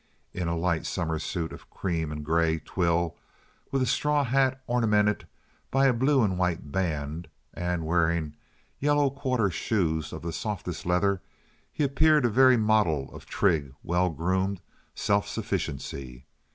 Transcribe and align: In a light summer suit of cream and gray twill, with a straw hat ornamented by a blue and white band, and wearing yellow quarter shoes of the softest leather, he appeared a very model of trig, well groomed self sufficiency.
In 0.33 0.47
a 0.47 0.57
light 0.57 0.87
summer 0.87 1.19
suit 1.19 1.53
of 1.53 1.69
cream 1.69 2.11
and 2.11 2.25
gray 2.25 2.57
twill, 2.57 3.17
with 3.69 3.83
a 3.83 3.85
straw 3.85 4.23
hat 4.23 4.59
ornamented 4.65 5.27
by 5.69 5.85
a 5.85 5.93
blue 5.93 6.23
and 6.23 6.39
white 6.39 6.71
band, 6.71 7.27
and 7.53 7.85
wearing 7.85 8.33
yellow 8.79 9.11
quarter 9.11 9.51
shoes 9.51 10.11
of 10.11 10.23
the 10.23 10.33
softest 10.33 10.87
leather, 10.87 11.21
he 11.71 11.83
appeared 11.83 12.25
a 12.25 12.29
very 12.29 12.57
model 12.57 13.13
of 13.13 13.27
trig, 13.27 13.75
well 13.83 14.09
groomed 14.09 14.59
self 14.95 15.27
sufficiency. 15.27 16.25